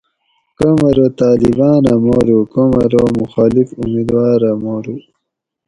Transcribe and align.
کوم 0.57 0.79
ارو 0.89 1.05
طالبان 1.19 1.83
اۤ 1.93 1.97
مارُو 2.05 2.39
کوم 2.53 2.71
ارو 2.83 3.03
مُخالِف 3.19 3.69
اُمیدواۤر 3.81 4.41
اۤ 4.51 4.55
مارو 4.63 4.95